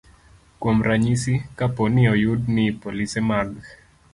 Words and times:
Kuom 0.59 0.77
ranyisi, 0.87 1.33
kapo 1.57 1.83
ni 1.93 2.03
oyud 2.13 2.41
ni 2.55 2.65
polise 2.81 3.19
mag 3.29 3.49